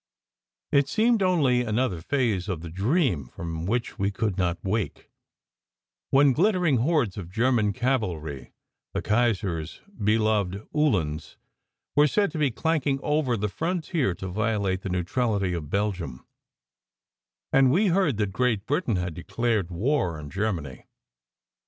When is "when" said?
6.09-6.33